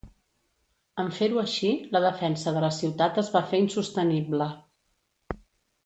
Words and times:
En 1.03 1.11
fer-ho 1.17 1.41
així, 1.41 1.69
la 1.97 2.01
defensa 2.07 2.55
de 2.57 2.65
la 2.65 2.73
ciutat 2.79 3.21
es 3.25 3.31
va 3.37 3.45
fer 3.53 3.61
insostenible. 3.67 4.49